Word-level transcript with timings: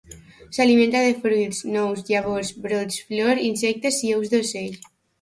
S'alimenta 0.55 1.01
de 1.07 1.11
fruits, 1.25 1.61
nous, 1.77 2.03
llavors, 2.09 2.51
brots, 2.67 3.01
flor, 3.13 3.45
insectes 3.53 4.05
i 4.11 4.15
ous 4.21 4.37
d'ocell. 4.37 4.79